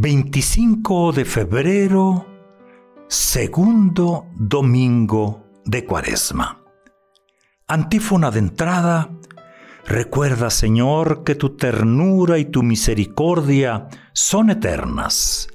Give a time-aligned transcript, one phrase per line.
[0.00, 2.24] 25 de febrero,
[3.08, 6.62] segundo domingo de Cuaresma.
[7.66, 9.10] Antífona de entrada.
[9.84, 15.48] Recuerda, Señor, que tu ternura y tu misericordia son eternas.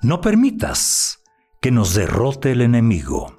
[0.00, 1.22] No permitas
[1.60, 3.38] que nos derrote el enemigo.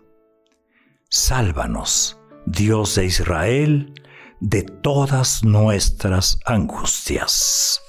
[1.10, 3.96] Sálvanos, Dios de Israel,
[4.42, 7.82] de todas nuestras angustias.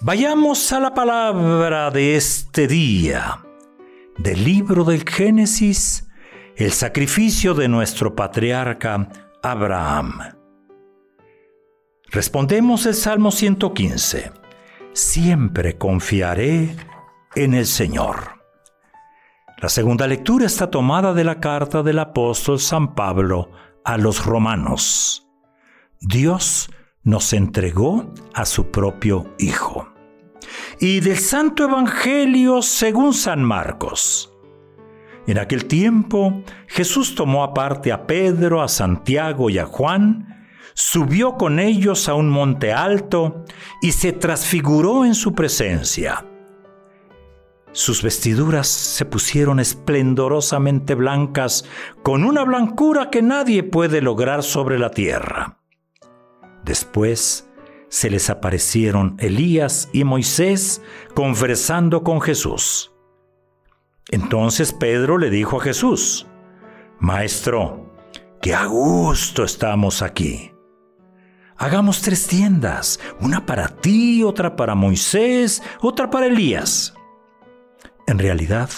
[0.00, 3.44] Vayamos a la palabra de este día,
[4.16, 6.08] del libro del Génesis,
[6.56, 9.08] el sacrificio de nuestro patriarca
[9.42, 10.20] Abraham.
[12.10, 14.32] Respondemos el Salmo 115.
[14.92, 16.74] Siempre confiaré
[17.34, 18.38] en el Señor.
[19.60, 23.50] La segunda lectura está tomada de la carta del apóstol San Pablo
[23.84, 25.26] a los romanos.
[26.00, 26.70] Dios
[27.08, 29.88] nos entregó a su propio Hijo.
[30.78, 34.30] Y del Santo Evangelio según San Marcos.
[35.26, 41.60] En aquel tiempo Jesús tomó aparte a Pedro, a Santiago y a Juan, subió con
[41.60, 43.42] ellos a un monte alto
[43.80, 46.26] y se transfiguró en su presencia.
[47.72, 51.64] Sus vestiduras se pusieron esplendorosamente blancas,
[52.02, 55.57] con una blancura que nadie puede lograr sobre la tierra.
[56.68, 57.48] Después
[57.88, 60.82] se les aparecieron Elías y Moisés
[61.14, 62.92] conversando con Jesús.
[64.10, 66.26] Entonces Pedro le dijo a Jesús,
[67.00, 67.90] Maestro,
[68.42, 70.52] qué a gusto estamos aquí.
[71.56, 76.92] Hagamos tres tiendas, una para ti, otra para Moisés, otra para Elías.
[78.06, 78.68] En realidad,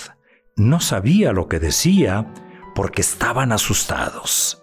[0.55, 2.33] no sabía lo que decía
[2.77, 4.60] porque estaban asustados.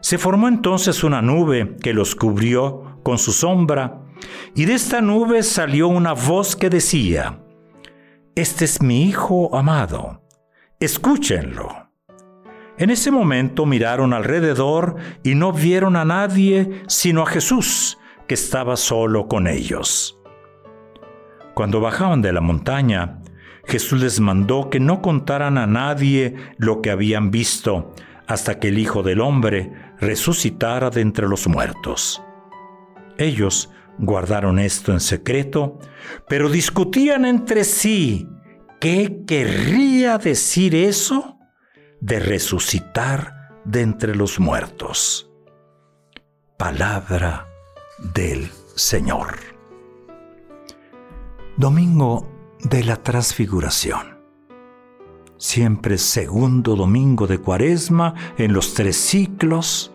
[0.00, 4.02] Se formó entonces una nube que los cubrió con su sombra,
[4.54, 7.40] y de esta nube salió una voz que decía,
[8.34, 10.22] Este es mi Hijo amado,
[10.78, 11.90] escúchenlo.
[12.78, 18.76] En ese momento miraron alrededor y no vieron a nadie sino a Jesús, que estaba
[18.76, 20.18] solo con ellos.
[21.54, 23.20] Cuando bajaban de la montaña,
[23.66, 27.94] Jesús les mandó que no contaran a nadie lo que habían visto,
[28.30, 32.22] hasta que el Hijo del Hombre resucitara de entre los muertos.
[33.18, 35.80] Ellos guardaron esto en secreto,
[36.28, 38.28] pero discutían entre sí
[38.80, 41.38] qué querría decir eso
[42.00, 45.28] de resucitar de entre los muertos.
[46.56, 47.48] Palabra
[48.14, 49.38] del Señor.
[51.56, 52.30] Domingo
[52.60, 54.19] de la Transfiguración
[55.40, 59.90] siempre segundo domingo de cuaresma en los tres ciclos,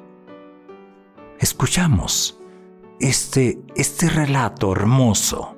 [1.40, 2.42] escuchamos
[3.00, 5.56] este, este relato hermoso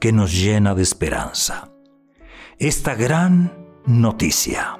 [0.00, 1.72] que nos llena de esperanza.
[2.58, 3.52] Esta gran
[3.86, 4.78] noticia,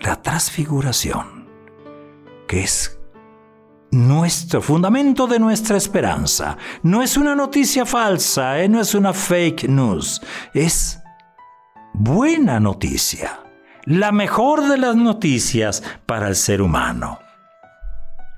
[0.00, 1.48] la transfiguración,
[2.48, 2.98] que es
[3.92, 6.58] nuestro fundamento de nuestra esperanza.
[6.82, 10.20] No es una noticia falsa, eh, no es una fake news,
[10.52, 10.97] es
[11.98, 13.40] buena noticia,
[13.84, 17.18] la mejor de las noticias para el ser humano.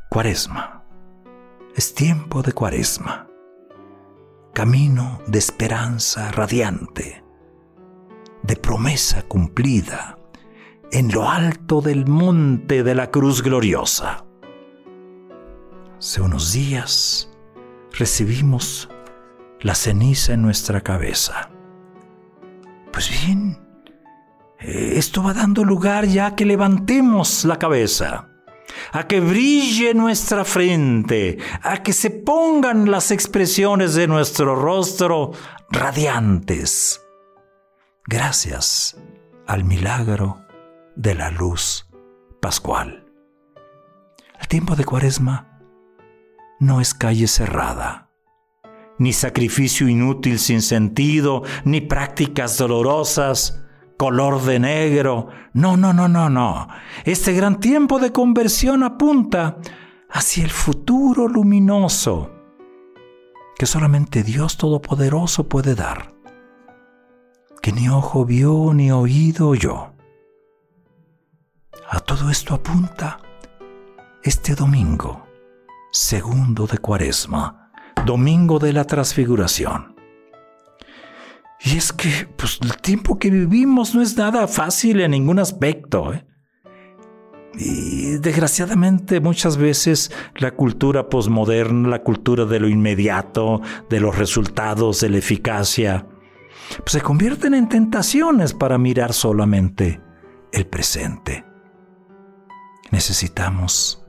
[0.09, 0.82] Cuaresma.
[1.76, 3.28] Es tiempo de cuaresma.
[4.54, 7.22] Camino de esperanza radiante,
[8.43, 10.16] de promesa cumplida
[10.91, 14.25] en lo alto del monte de la cruz gloriosa.
[15.99, 17.31] Hace unos días
[17.93, 18.88] recibimos
[19.60, 21.50] la ceniza en nuestra cabeza
[23.00, 23.58] pues bien,
[24.58, 28.29] esto va dando lugar ya a que levantemos la cabeza,
[28.93, 35.31] a que brille nuestra frente, a que se pongan las expresiones de nuestro rostro
[35.70, 37.00] radiantes.
[38.05, 38.99] Gracias
[39.46, 40.44] al milagro
[40.94, 41.88] de la luz
[42.43, 43.06] pascual.
[44.38, 45.58] El tiempo de cuaresma
[46.58, 48.09] no es calle cerrada
[49.00, 53.64] ni sacrificio inútil sin sentido, ni prácticas dolorosas,
[53.97, 55.29] color de negro.
[55.55, 56.69] No, no, no, no, no.
[57.05, 59.56] Este gran tiempo de conversión apunta
[60.11, 62.31] hacia el futuro luminoso
[63.58, 66.12] que solamente Dios Todopoderoso puede dar.
[67.62, 69.93] que ni ojo vio ni oído oyó.
[71.91, 73.19] A todo esto apunta
[74.23, 75.26] este domingo,
[75.93, 77.59] segundo de Cuaresma,
[78.05, 79.97] domingo de la transfiguración.
[81.62, 86.14] Y es que pues, el tiempo que vivimos no es nada fácil en ningún aspecto.
[86.14, 86.25] ¿eh?
[87.55, 93.61] Y desgraciadamente muchas veces la cultura posmoderna, la cultura de lo inmediato,
[93.91, 96.06] de los resultados, de la eficacia,
[96.79, 100.00] pues se convierten en tentaciones para mirar solamente
[100.53, 101.44] el presente.
[102.91, 104.03] Necesitamos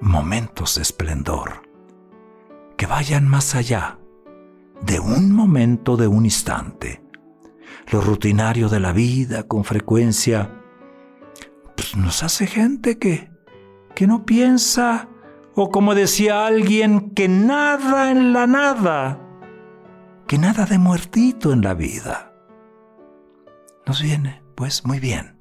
[0.00, 1.63] momentos de esplendor
[2.76, 3.98] que vayan más allá
[4.82, 7.02] de un momento, de un instante.
[7.90, 10.50] Lo rutinario de la vida con frecuencia
[11.76, 13.30] pues, nos hace gente que,
[13.94, 15.08] que no piensa,
[15.54, 19.20] o como decía alguien, que nada en la nada,
[20.26, 22.32] que nada de muertito en la vida.
[23.86, 25.38] Nos viene, pues, muy bien.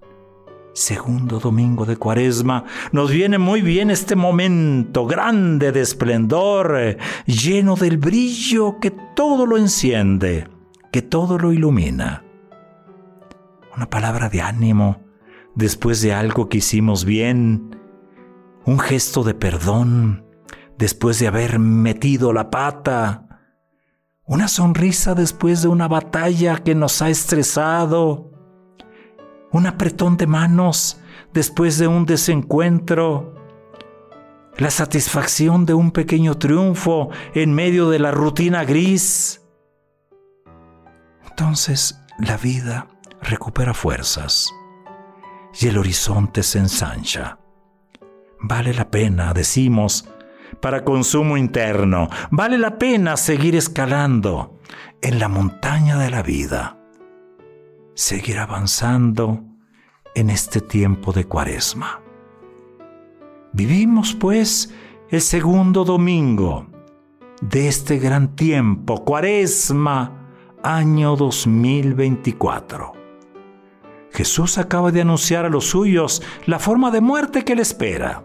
[0.73, 6.97] Segundo domingo de Cuaresma, nos viene muy bien este momento grande de esplendor, eh,
[7.27, 10.47] lleno del brillo que todo lo enciende,
[10.91, 12.23] que todo lo ilumina.
[13.75, 14.99] Una palabra de ánimo,
[15.53, 17.79] después de algo que hicimos bien,
[18.65, 20.25] un gesto de perdón,
[20.79, 23.27] después de haber metido la pata,
[24.25, 28.32] una sonrisa después de una batalla que nos ha estresado,
[29.53, 30.99] un apretón de manos
[31.31, 33.35] después de un desencuentro,
[34.57, 39.41] la satisfacción de un pequeño triunfo en medio de la rutina gris.
[41.29, 42.87] Entonces la vida
[43.21, 44.51] recupera fuerzas
[45.59, 47.39] y el horizonte se ensancha.
[48.39, 50.09] Vale la pena, decimos,
[50.61, 54.59] para consumo interno, vale la pena seguir escalando
[55.01, 56.77] en la montaña de la vida,
[57.93, 59.43] seguir avanzando
[60.15, 62.01] en este tiempo de cuaresma.
[63.51, 64.73] Vivimos pues
[65.09, 66.67] el segundo domingo
[67.41, 70.23] de este gran tiempo, cuaresma,
[70.63, 72.93] año 2024.
[74.11, 78.23] Jesús acaba de anunciar a los suyos la forma de muerte que le espera.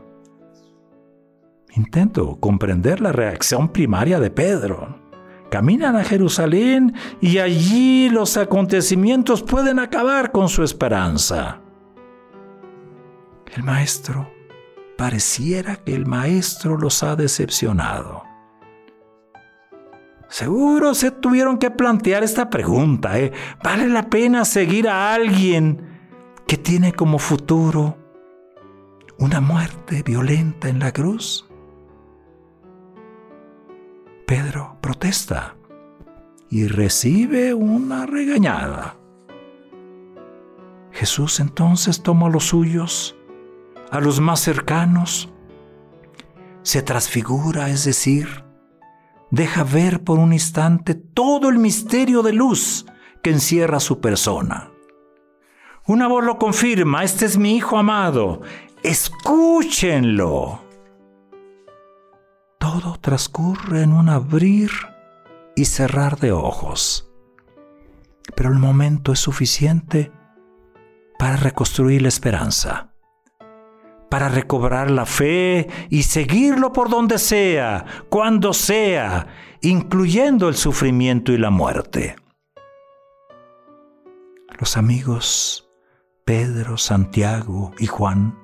[1.75, 5.08] Intento comprender la reacción primaria de Pedro.
[5.51, 11.61] Caminan a Jerusalén y allí los acontecimientos pueden acabar con su esperanza.
[13.55, 14.31] El maestro,
[14.99, 18.25] pareciera que el maestro los ha decepcionado.
[20.29, 23.19] Seguro se tuvieron que plantear esta pregunta.
[23.19, 23.33] ¿eh?
[23.63, 25.89] ¿Vale la pena seguir a alguien
[26.47, 27.97] que tiene como futuro
[29.19, 31.48] una muerte violenta en la cruz?
[34.29, 35.57] Pedro protesta
[36.51, 38.99] y recibe una regañada.
[40.93, 43.17] Jesús entonces toma a los suyos,
[43.91, 45.33] a los más cercanos,
[46.61, 48.45] se transfigura, es decir,
[49.31, 52.85] deja ver por un instante todo el misterio de luz
[53.23, 54.71] que encierra su persona.
[55.87, 58.43] Una voz lo confirma, este es mi Hijo amado,
[58.83, 60.68] escúchenlo.
[62.71, 64.71] Todo transcurre en un abrir
[65.57, 67.11] y cerrar de ojos,
[68.37, 70.13] pero el momento es suficiente
[71.19, 72.93] para reconstruir la esperanza
[74.11, 79.27] para recobrar la fe y seguirlo por donde sea, cuando sea,
[79.61, 82.17] incluyendo el sufrimiento y la muerte.
[84.59, 85.71] Los amigos
[86.25, 88.39] Pedro, Santiago y Juan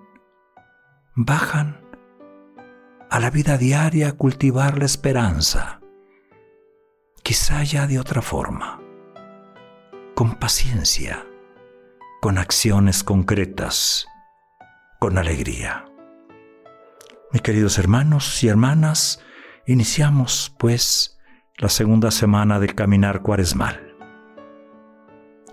[1.14, 1.83] bajan
[3.14, 5.78] a la vida diaria cultivar la esperanza,
[7.22, 8.80] quizá ya de otra forma,
[10.16, 11.24] con paciencia,
[12.20, 14.08] con acciones concretas
[14.98, 15.84] con alegría.
[17.30, 19.22] Mis queridos hermanos y hermanas,
[19.64, 21.16] iniciamos pues
[21.58, 23.93] la segunda semana del caminar cuaresmal.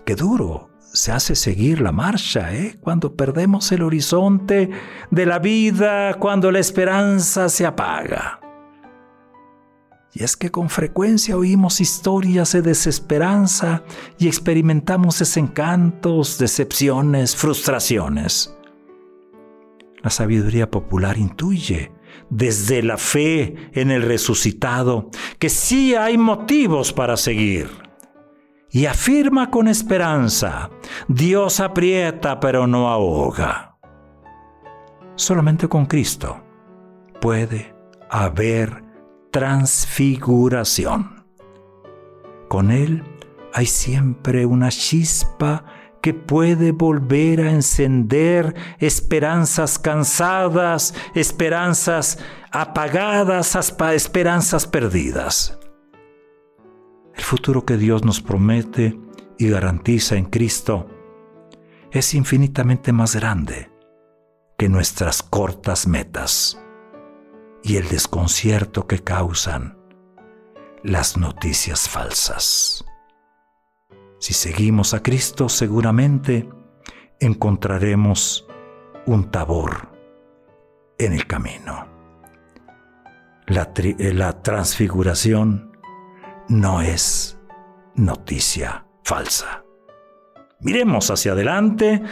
[0.04, 2.76] Qué duro se hace seguir la marcha, ¿eh?
[2.80, 4.70] Cuando perdemos el horizonte
[5.10, 8.40] de la vida, cuando la esperanza se apaga.
[10.14, 13.82] Y es que con frecuencia oímos historias de desesperanza
[14.18, 18.54] y experimentamos desencantos, decepciones, frustraciones.
[20.02, 21.92] La sabiduría popular intuye
[22.28, 27.81] desde la fe en el resucitado que sí hay motivos para seguir.
[28.74, 30.70] Y afirma con esperanza,
[31.06, 33.76] Dios aprieta pero no ahoga.
[35.14, 36.42] Solamente con Cristo
[37.20, 37.74] puede
[38.08, 38.82] haber
[39.30, 41.26] transfiguración.
[42.48, 43.04] Con Él
[43.52, 45.64] hay siempre una chispa
[46.00, 52.18] que puede volver a encender esperanzas cansadas, esperanzas
[52.50, 53.54] apagadas,
[53.92, 55.58] esperanzas perdidas.
[57.14, 58.98] El futuro que Dios nos promete
[59.38, 60.88] y garantiza en Cristo
[61.90, 63.70] es infinitamente más grande
[64.56, 66.58] que nuestras cortas metas
[67.62, 69.76] y el desconcierto que causan
[70.82, 72.84] las noticias falsas.
[74.18, 76.48] Si seguimos a Cristo, seguramente
[77.20, 78.46] encontraremos
[79.06, 79.88] un tabor
[80.98, 81.88] en el camino.
[83.46, 85.71] La, eh, transfiguración
[86.52, 87.38] no es
[87.94, 89.64] noticia falsa.
[90.60, 92.02] Miremos hacia adelante.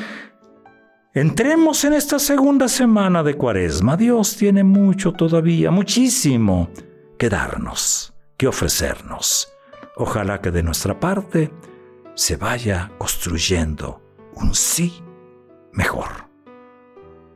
[1.13, 3.97] Entremos en esta segunda semana de Cuaresma.
[3.97, 6.71] Dios tiene mucho todavía, muchísimo
[7.19, 9.53] que darnos que ofrecernos.
[9.97, 11.53] Ojalá que de nuestra parte
[12.15, 14.03] se vaya construyendo
[14.35, 15.03] un sí
[15.73, 16.09] mejor,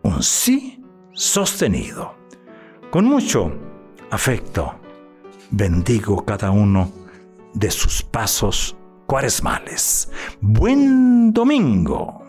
[0.02, 0.82] un sí
[1.12, 2.14] sostenido.
[2.90, 3.52] Con mucho
[4.10, 4.80] afecto,
[5.50, 6.90] bendigo cada uno
[7.54, 10.10] de sus pasos cuaresmales.
[10.40, 12.23] Buen domingo.